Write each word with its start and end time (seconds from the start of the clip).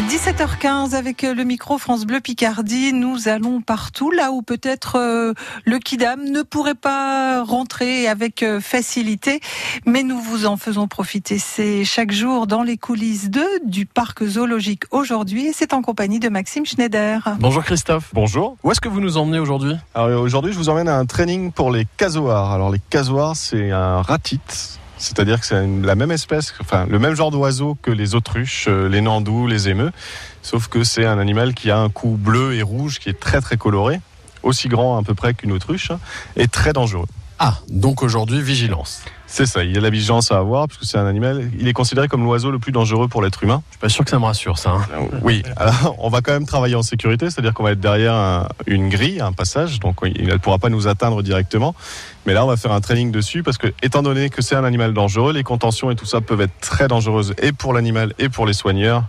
17h15 0.00 0.96
avec 0.96 1.22
le 1.22 1.44
micro 1.44 1.78
France 1.78 2.04
Bleu 2.04 2.18
Picardie. 2.18 2.92
Nous 2.92 3.28
allons 3.28 3.60
partout, 3.60 4.10
là 4.10 4.32
où 4.32 4.42
peut-être 4.42 4.96
euh, 4.96 5.34
le 5.64 5.78
Kidam 5.78 6.24
ne 6.24 6.42
pourrait 6.42 6.74
pas 6.74 7.44
rentrer 7.44 8.08
avec 8.08 8.42
euh, 8.42 8.60
facilité, 8.60 9.38
mais 9.86 10.02
nous 10.02 10.18
vous 10.18 10.46
en 10.46 10.56
faisons 10.56 10.88
profiter. 10.88 11.38
C'est 11.38 11.84
chaque 11.84 12.10
jour 12.10 12.48
dans 12.48 12.64
les 12.64 12.76
coulisses 12.76 13.30
2 13.30 13.60
du 13.66 13.86
parc 13.86 14.24
zoologique 14.24 14.82
aujourd'hui 14.90 15.46
et 15.46 15.52
c'est 15.52 15.72
en 15.72 15.80
compagnie 15.80 16.18
de 16.18 16.28
Maxime 16.28 16.66
Schneider. 16.66 17.36
Bonjour 17.38 17.62
Christophe. 17.62 18.10
Bonjour. 18.12 18.56
Où 18.64 18.72
est-ce 18.72 18.80
que 18.80 18.88
vous 18.88 19.00
nous 19.00 19.16
emmenez 19.16 19.38
aujourd'hui? 19.38 19.76
Alors 19.94 20.20
aujourd'hui, 20.20 20.52
je 20.52 20.58
vous 20.58 20.70
emmène 20.70 20.88
à 20.88 20.98
un 20.98 21.06
training 21.06 21.52
pour 21.52 21.70
les 21.70 21.86
casoars. 21.96 22.50
Alors 22.50 22.72
les 22.72 22.80
casoars, 22.90 23.36
c'est 23.36 23.70
un 23.70 24.02
ratite 24.02 24.80
c'est-à-dire 25.04 25.38
que 25.38 25.46
c'est 25.46 25.66
la 25.82 25.94
même 25.94 26.10
espèce, 26.10 26.54
enfin 26.60 26.86
le 26.88 26.98
même 26.98 27.14
genre 27.14 27.30
d'oiseau 27.30 27.76
que 27.82 27.90
les 27.90 28.14
autruches, 28.14 28.66
euh, 28.68 28.88
les 28.88 29.00
nandous, 29.00 29.46
les 29.46 29.68
émeux, 29.68 29.92
sauf 30.42 30.68
que 30.68 30.82
c'est 30.82 31.04
un 31.04 31.18
animal 31.18 31.54
qui 31.54 31.70
a 31.70 31.78
un 31.78 31.90
cou 31.90 32.16
bleu 32.18 32.54
et 32.54 32.62
rouge 32.62 32.98
qui 32.98 33.10
est 33.10 33.20
très 33.20 33.40
très 33.40 33.56
coloré, 33.56 34.00
aussi 34.42 34.68
grand 34.68 34.98
à 34.98 35.02
peu 35.02 35.14
près 35.14 35.34
qu'une 35.34 35.52
autruche, 35.52 35.90
hein, 35.90 36.00
et 36.36 36.48
très 36.48 36.72
dangereux. 36.72 37.06
Ah, 37.38 37.58
donc 37.68 38.02
aujourd'hui, 38.02 38.40
vigilance. 38.40 39.02
C'est 39.26 39.46
ça, 39.46 39.64
il 39.64 39.72
y 39.72 39.76
a 39.76 39.80
la 39.80 39.90
vigilance 39.90 40.30
à 40.30 40.38
avoir, 40.38 40.68
parce 40.68 40.78
que 40.78 40.86
c'est 40.86 40.98
un 40.98 41.06
animal, 41.06 41.50
il 41.58 41.66
est 41.66 41.72
considéré 41.72 42.06
comme 42.06 42.22
l'oiseau 42.22 42.52
le 42.52 42.60
plus 42.60 42.70
dangereux 42.70 43.08
pour 43.08 43.20
l'être 43.20 43.42
humain. 43.42 43.64
Je 43.70 43.72
suis 43.72 43.80
pas 43.80 43.88
sûr 43.88 44.04
que 44.04 44.10
ça 44.10 44.20
me 44.20 44.24
rassure, 44.24 44.58
ça. 44.58 44.70
Hein. 44.70 44.86
Euh, 44.92 45.18
oui, 45.22 45.42
alors 45.56 45.96
on 45.98 46.08
va 46.08 46.20
quand 46.20 46.30
même 46.30 46.46
travailler 46.46 46.76
en 46.76 46.84
sécurité, 46.84 47.30
c'est-à-dire 47.30 47.52
qu'on 47.52 47.64
va 47.64 47.72
être 47.72 47.80
derrière 47.80 48.48
une 48.68 48.88
grille, 48.88 49.20
un 49.20 49.32
passage, 49.32 49.80
donc 49.80 49.96
il 50.04 50.28
ne 50.28 50.36
pourra 50.36 50.58
pas 50.58 50.68
nous 50.68 50.86
atteindre 50.86 51.20
directement. 51.22 51.74
Mais 52.26 52.34
là, 52.34 52.44
on 52.44 52.48
va 52.48 52.56
faire 52.56 52.70
un 52.70 52.80
training 52.80 53.10
dessus, 53.10 53.42
parce 53.42 53.58
que, 53.58 53.66
étant 53.82 54.02
donné 54.02 54.30
que 54.30 54.40
c'est 54.40 54.54
un 54.54 54.64
animal 54.64 54.94
dangereux, 54.94 55.32
les 55.32 55.42
contentions 55.42 55.90
et 55.90 55.96
tout 55.96 56.06
ça 56.06 56.20
peuvent 56.20 56.40
être 56.40 56.60
très 56.60 56.86
dangereuses, 56.86 57.34
et 57.42 57.50
pour 57.50 57.72
l'animal, 57.72 58.14
et 58.20 58.28
pour 58.28 58.46
les 58.46 58.54
soigneurs, 58.54 59.02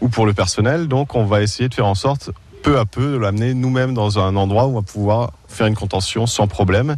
ou 0.00 0.08
pour 0.08 0.26
le 0.26 0.32
personnel. 0.32 0.88
Donc, 0.88 1.14
on 1.14 1.24
va 1.24 1.40
essayer 1.40 1.68
de 1.68 1.74
faire 1.74 1.86
en 1.86 1.94
sorte, 1.94 2.30
peu 2.64 2.80
à 2.80 2.84
peu, 2.84 3.12
de 3.12 3.16
l'amener 3.18 3.54
nous-mêmes 3.54 3.94
dans 3.94 4.18
un 4.18 4.34
endroit 4.34 4.66
où 4.66 4.70
on 4.70 4.80
va 4.80 4.82
pouvoir 4.82 5.30
faire 5.46 5.68
une 5.68 5.76
contention 5.76 6.26
sans 6.26 6.48
problème 6.48 6.96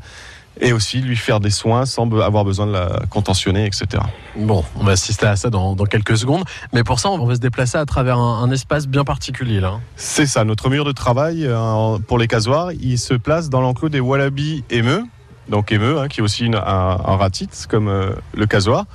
et 0.61 0.73
aussi 0.73 1.01
lui 1.01 1.17
faire 1.17 1.41
des 1.41 1.51
soins 1.51 1.87
sans 1.87 2.11
avoir 2.21 2.45
besoin 2.45 2.67
de 2.67 2.73
la 2.73 3.01
contentionner, 3.09 3.67
etc. 3.67 4.03
Bon, 4.37 4.65
on 4.77 4.85
va 4.85 4.93
assister 4.93 5.27
à 5.27 5.37
ça 5.37 5.51
dans, 5.51 5.75
quelques 5.87 6.17
secondes, 6.17 6.45
mais 6.73 6.85
pour 6.85 7.01
ça, 7.01 7.11
on 7.11 7.25
va 7.25 7.35
se 7.35 7.41
déplacer 7.41 7.79
à 7.79 7.87
travers 7.87 8.19
un, 8.19 8.51
espace 8.51 8.89
bien 8.89 9.05
particulier 9.05 9.61
là. 9.61 9.81
C'est 9.97 10.27
ça, 10.27 10.45
notre 10.45 10.69
mur 10.71 10.85
de 10.85 10.93
travail 10.93 11.47
euh, 11.47 11.99
pour 12.07 12.19
les 12.19 12.27
casoirs, 12.27 12.73
il 12.73 12.99
se 12.99 13.15
place 13.15 13.49
dans 13.49 13.61
l'enclos 13.61 13.89
des 13.89 14.01
wallabies 14.01 14.65
émeux, 14.71 15.05
donc 15.49 15.73
émeux, 15.73 16.01
hein, 16.01 16.09
qui 16.09 16.21
est 16.21 16.23
aussi 16.23 16.47
un, 16.47 16.55
un, 16.55 17.17
ratite 17.17 17.67
comme 17.69 17.89
euh, 17.89 18.11
le 18.35 18.47
casoir. 18.47 18.87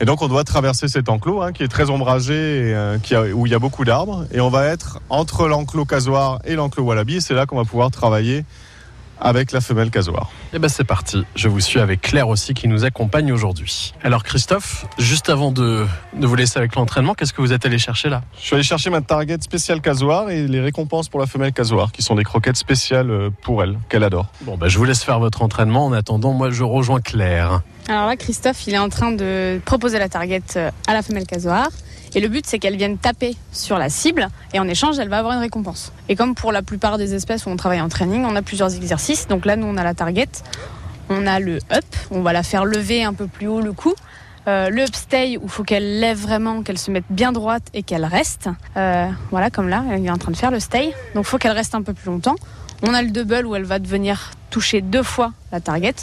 Et 0.00 0.06
donc 0.06 0.22
on 0.22 0.28
doit 0.28 0.44
traverser 0.44 0.88
cet 0.88 1.10
enclos 1.10 1.42
hein, 1.42 1.52
qui 1.52 1.62
est 1.62 1.68
très 1.68 1.90
ombragé 1.90 2.34
et 2.34 2.74
euh, 2.74 2.98
qui 2.98 3.14
où 3.16 3.46
il 3.46 3.52
y 3.52 3.54
a 3.54 3.58
beaucoup 3.58 3.84
d'arbres. 3.84 4.24
Et 4.32 4.40
on 4.40 4.48
va 4.48 4.66
être 4.66 5.00
entre 5.10 5.46
l'enclos 5.46 5.84
casoir 5.84 6.38
et 6.44 6.54
l'enclos 6.54 6.84
wallaby. 6.84 7.16
Et 7.16 7.20
c'est 7.20 7.34
là 7.34 7.44
qu'on 7.44 7.56
va 7.56 7.64
pouvoir 7.64 7.90
travailler 7.90 8.44
avec 9.20 9.52
la 9.52 9.60
femelle 9.60 9.90
casoar. 9.90 10.30
Et 10.52 10.56
eh 10.56 10.58
ben 10.58 10.68
c'est 10.68 10.84
parti. 10.84 11.24
Je 11.36 11.48
vous 11.48 11.60
suis 11.60 11.80
avec 11.80 12.00
Claire 12.00 12.28
aussi 12.28 12.54
qui 12.54 12.68
nous 12.68 12.84
accompagne 12.84 13.32
aujourd'hui. 13.32 13.94
Alors 14.02 14.24
Christophe, 14.24 14.86
juste 14.98 15.28
avant 15.28 15.52
de, 15.52 15.86
de 16.14 16.26
vous 16.26 16.34
laisser 16.34 16.58
avec 16.58 16.74
l'entraînement, 16.74 17.14
qu'est-ce 17.14 17.32
que 17.32 17.40
vous 17.40 17.52
êtes 17.52 17.66
allé 17.66 17.78
chercher 17.78 18.08
là? 18.08 18.22
Je 18.38 18.46
suis 18.46 18.54
allé 18.54 18.62
chercher 18.62 18.90
ma 18.90 19.00
target 19.00 19.38
spéciale 19.40 19.80
casoar 19.80 20.30
et 20.30 20.46
les 20.46 20.60
récompenses 20.60 21.08
pour 21.08 21.20
la 21.20 21.26
femelle 21.26 21.52
casoar, 21.52 21.92
qui 21.92 22.02
sont 22.02 22.14
des 22.14 22.24
croquettes 22.24 22.56
spéciales 22.56 23.10
euh, 23.10 23.30
pour 23.42 23.62
elle, 23.62 23.78
qu'elle 23.88 24.04
adore. 24.04 24.26
Bon 24.42 24.56
ben 24.56 24.68
je 24.68 24.78
vous 24.78 24.84
laisse 24.84 25.02
faire 25.02 25.20
votre 25.20 25.42
entraînement. 25.42 25.86
En 25.86 25.92
attendant, 25.92 26.32
moi 26.32 26.50
je 26.50 26.64
rejoins 26.64 27.00
Claire. 27.00 27.62
Alors 27.88 28.06
là, 28.06 28.16
Christophe, 28.16 28.66
il 28.66 28.74
est 28.74 28.78
en 28.78 28.88
train 28.88 29.10
de 29.10 29.60
proposer 29.64 29.98
la 29.98 30.08
target 30.08 30.42
euh, 30.56 30.70
à 30.86 30.94
la 30.94 31.02
femelle 31.02 31.26
casoar. 31.26 31.68
Et 32.14 32.20
le 32.20 32.28
but, 32.28 32.44
c'est 32.46 32.58
qu'elle 32.58 32.76
vienne 32.76 32.98
taper 32.98 33.36
sur 33.52 33.78
la 33.78 33.88
cible 33.88 34.28
et 34.52 34.58
en 34.58 34.68
échange, 34.68 34.98
elle 34.98 35.08
va 35.08 35.18
avoir 35.18 35.34
une 35.34 35.40
récompense. 35.40 35.92
Et 36.08 36.16
comme 36.16 36.34
pour 36.34 36.52
la 36.52 36.62
plupart 36.62 36.98
des 36.98 37.14
espèces 37.14 37.46
où 37.46 37.50
on 37.50 37.56
travaille 37.56 37.80
en 37.80 37.88
training, 37.88 38.24
on 38.24 38.34
a 38.34 38.42
plusieurs 38.42 38.74
exercices. 38.74 39.28
Donc 39.28 39.46
là, 39.46 39.56
nous, 39.56 39.66
on 39.66 39.76
a 39.76 39.84
la 39.84 39.94
target, 39.94 40.28
on 41.08 41.26
a 41.26 41.38
le 41.38 41.58
up, 41.72 41.84
on 42.10 42.22
va 42.22 42.32
la 42.32 42.42
faire 42.42 42.64
lever 42.64 43.04
un 43.04 43.14
peu 43.14 43.26
plus 43.26 43.46
haut 43.46 43.60
le 43.60 43.72
cou. 43.72 43.94
Euh, 44.48 44.70
le 44.70 44.82
up 44.82 44.94
stay 44.94 45.36
où 45.36 45.42
il 45.44 45.48
faut 45.50 45.62
qu'elle 45.62 46.00
lève 46.00 46.18
vraiment, 46.18 46.62
qu'elle 46.62 46.78
se 46.78 46.90
mette 46.90 47.04
bien 47.10 47.30
droite 47.30 47.64
et 47.74 47.82
qu'elle 47.82 48.04
reste. 48.04 48.48
Euh, 48.76 49.08
voilà, 49.30 49.50
comme 49.50 49.68
là, 49.68 49.84
elle 49.90 50.04
est 50.04 50.10
en 50.10 50.18
train 50.18 50.32
de 50.32 50.36
faire 50.36 50.50
le 50.50 50.60
stay. 50.60 50.94
Donc 51.14 51.26
il 51.26 51.28
faut 51.28 51.38
qu'elle 51.38 51.52
reste 51.52 51.74
un 51.74 51.82
peu 51.82 51.92
plus 51.92 52.06
longtemps. 52.06 52.36
On 52.82 52.94
a 52.94 53.02
le 53.02 53.10
double 53.10 53.46
où 53.46 53.54
elle 53.54 53.64
va 53.64 53.78
devenir 53.78 54.30
toucher 54.48 54.80
deux 54.80 55.02
fois 55.02 55.32
la 55.52 55.60
target. 55.60 55.94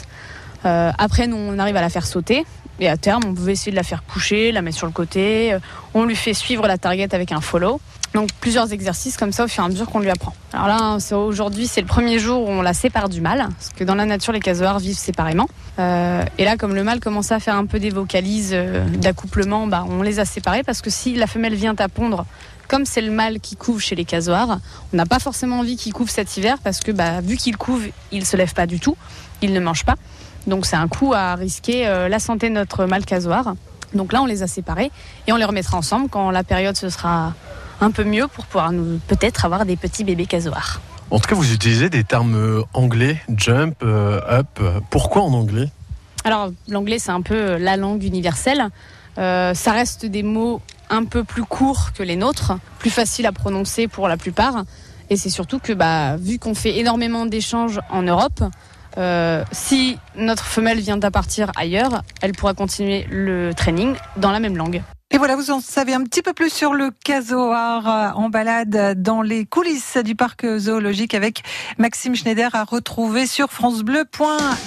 Euh, 0.64 0.90
après, 0.98 1.26
nous, 1.26 1.36
on 1.36 1.58
arrive 1.58 1.76
à 1.76 1.80
la 1.80 1.90
faire 1.90 2.06
sauter. 2.06 2.44
Et 2.80 2.88
à 2.88 2.96
terme, 2.96 3.24
on 3.26 3.34
pouvait 3.34 3.52
essayer 3.52 3.72
de 3.72 3.76
la 3.76 3.82
faire 3.82 4.04
coucher, 4.04 4.52
la 4.52 4.62
mettre 4.62 4.76
sur 4.76 4.86
le 4.86 4.92
côté. 4.92 5.52
Euh, 5.52 5.58
on 5.94 6.04
lui 6.04 6.14
fait 6.14 6.34
suivre 6.34 6.66
la 6.68 6.78
target 6.78 7.12
avec 7.12 7.32
un 7.32 7.40
follow. 7.40 7.80
Donc 8.14 8.30
plusieurs 8.40 8.72
exercices 8.72 9.16
comme 9.16 9.32
ça 9.32 9.44
au 9.44 9.48
fur 9.48 9.62
et 9.64 9.66
à 9.66 9.68
mesure 9.68 9.86
qu'on 9.86 9.98
lui 9.98 10.10
apprend. 10.10 10.32
Alors 10.52 10.68
là, 10.68 10.96
aujourd'hui, 11.16 11.66
c'est 11.66 11.80
le 11.80 11.86
premier 11.86 12.18
jour 12.18 12.48
où 12.48 12.50
on 12.50 12.62
la 12.62 12.72
sépare 12.72 13.08
du 13.08 13.20
mâle, 13.20 13.40
parce 13.40 13.70
que 13.76 13.84
dans 13.84 13.96
la 13.96 14.06
nature, 14.06 14.32
les 14.32 14.40
casoars 14.40 14.78
vivent 14.78 14.96
séparément. 14.96 15.48
Euh, 15.78 16.24
et 16.38 16.44
là, 16.44 16.56
comme 16.56 16.74
le 16.74 16.84
mâle 16.84 17.00
commence 17.00 17.32
à 17.32 17.40
faire 17.40 17.56
un 17.56 17.66
peu 17.66 17.78
des 17.78 17.90
vocalises 17.90 18.56
d'accouplement, 18.94 19.66
bah, 19.66 19.84
on 19.88 20.02
les 20.02 20.20
a 20.20 20.24
séparés 20.24 20.62
parce 20.62 20.80
que 20.80 20.88
si 20.88 21.16
la 21.16 21.26
femelle 21.26 21.54
vient 21.54 21.74
à 21.78 21.88
pondre, 21.88 22.24
comme 22.68 22.84
c'est 22.84 23.00
le 23.00 23.10
mâle 23.10 23.40
qui 23.40 23.56
couve 23.56 23.80
chez 23.80 23.94
les 23.94 24.04
casoars, 24.04 24.58
on 24.92 24.96
n'a 24.96 25.06
pas 25.06 25.18
forcément 25.18 25.58
envie 25.58 25.76
qu'il 25.76 25.92
couve 25.92 26.10
cet 26.10 26.36
hiver 26.36 26.58
parce 26.62 26.80
que 26.80 26.92
bah, 26.92 27.20
vu 27.20 27.36
qu'il 27.36 27.56
couve, 27.56 27.88
il 28.12 28.24
se 28.24 28.36
lève 28.36 28.54
pas 28.54 28.66
du 28.66 28.78
tout, 28.78 28.96
il 29.42 29.52
ne 29.52 29.60
mange 29.60 29.84
pas. 29.84 29.96
Donc 30.46 30.66
c'est 30.66 30.76
un 30.76 30.88
coup 30.88 31.12
à 31.14 31.34
risquer 31.34 31.86
euh, 31.86 32.08
la 32.08 32.18
santé 32.18 32.48
de 32.48 32.54
notre 32.54 32.86
mâle 32.86 33.04
casoar. 33.04 33.54
Donc 33.94 34.12
là, 34.12 34.22
on 34.22 34.26
les 34.26 34.42
a 34.42 34.46
séparés 34.46 34.90
et 35.26 35.32
on 35.32 35.36
les 35.36 35.44
remettra 35.44 35.76
ensemble 35.76 36.08
quand 36.08 36.30
la 36.30 36.44
période 36.44 36.76
se 36.76 36.90
sera 36.90 37.34
un 37.80 37.90
peu 37.90 38.04
mieux 38.04 38.26
pour 38.28 38.46
pouvoir 38.46 38.72
nous 38.72 38.98
peut-être 39.08 39.44
avoir 39.44 39.64
des 39.64 39.76
petits 39.76 40.04
bébés 40.04 40.26
casoars. 40.26 40.80
En 41.10 41.18
tout 41.18 41.28
cas, 41.28 41.34
vous 41.34 41.52
utilisez 41.52 41.88
des 41.88 42.04
termes 42.04 42.34
euh, 42.34 42.62
anglais, 42.74 43.20
jump, 43.34 43.76
euh, 43.82 44.20
up. 44.28 44.60
Pourquoi 44.90 45.22
en 45.22 45.32
anglais? 45.32 45.70
Alors, 46.24 46.50
l'anglais, 46.68 46.98
c'est 46.98 47.12
un 47.12 47.22
peu 47.22 47.56
la 47.56 47.76
langue 47.76 48.02
universelle. 48.02 48.68
ça 49.16 49.72
reste 49.72 50.04
des 50.04 50.22
mots 50.22 50.60
un 50.90 51.04
peu 51.04 51.24
plus 51.24 51.44
courts 51.44 51.92
que 51.94 52.02
les 52.02 52.16
nôtres, 52.16 52.52
plus 52.78 52.90
faciles 52.90 53.26
à 53.26 53.32
prononcer 53.32 53.88
pour 53.88 54.08
la 54.08 54.16
plupart. 54.16 54.64
Et 55.10 55.16
c'est 55.16 55.30
surtout 55.30 55.58
que, 55.58 55.72
bah, 55.72 56.16
vu 56.16 56.38
qu'on 56.38 56.54
fait 56.54 56.78
énormément 56.78 57.24
d'échanges 57.26 57.80
en 57.90 58.02
Europe, 58.02 58.42
euh, 58.98 59.44
si 59.52 59.98
notre 60.16 60.44
femelle 60.44 60.80
vient 60.80 61.00
à 61.00 61.10
partir 61.10 61.50
ailleurs, 61.56 62.02
elle 62.20 62.32
pourra 62.32 62.54
continuer 62.54 63.06
le 63.10 63.52
training 63.54 63.94
dans 64.16 64.30
la 64.30 64.40
même 64.40 64.56
langue. 64.56 64.82
Et 65.10 65.16
voilà, 65.16 65.36
vous 65.36 65.50
en 65.50 65.60
savez 65.60 65.94
un 65.94 66.04
petit 66.04 66.20
peu 66.20 66.34
plus 66.34 66.52
sur 66.52 66.74
le 66.74 66.90
casoar 67.04 68.14
en 68.18 68.28
balade 68.28 69.00
dans 69.00 69.22
les 69.22 69.46
coulisses 69.46 69.96
du 69.96 70.14
parc 70.14 70.44
zoologique 70.58 71.14
avec 71.14 71.42
Maxime 71.78 72.14
Schneider 72.14 72.54
à 72.54 72.64
retrouver 72.64 73.26
sur 73.26 73.50
francebleu.fr. 73.50 74.58